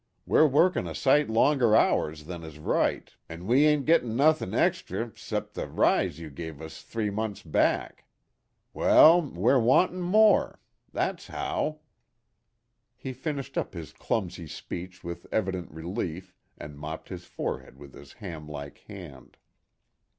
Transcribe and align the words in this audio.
We're 0.25 0.47
workin' 0.47 0.87
a 0.87 0.95
sight 0.95 1.29
longer 1.29 1.75
hours 1.75 2.23
than 2.23 2.41
is 2.41 2.57
right, 2.57 3.07
an' 3.29 3.45
we 3.45 3.67
ain't 3.67 3.85
gettin' 3.85 4.15
nuthin' 4.15 4.55
extry 4.55 5.11
'cep' 5.15 5.53
the 5.53 5.67
rise 5.67 6.17
you 6.17 6.31
give 6.31 6.59
us 6.59 6.81
three 6.81 7.11
months 7.11 7.43
back. 7.43 8.05
Wal, 8.73 9.21
we're 9.21 9.59
wantin' 9.59 10.01
more. 10.01 10.59
That's 10.91 11.27
how." 11.27 11.81
He 12.95 13.13
finished 13.13 13.59
up 13.59 13.75
his 13.75 13.93
clumsy 13.93 14.47
speech 14.47 15.03
with 15.03 15.27
evident 15.31 15.69
relief, 15.69 16.33
and 16.57 16.79
mopped 16.79 17.09
his 17.09 17.25
forehead 17.25 17.77
with 17.77 17.93
his 17.93 18.13
ham 18.13 18.49
like 18.49 18.79
hand. 18.87 19.37